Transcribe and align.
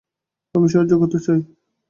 আমি 0.55 0.67
সাহায্য 0.71 0.93
করতে 1.01 1.19
চাই। 1.25 1.39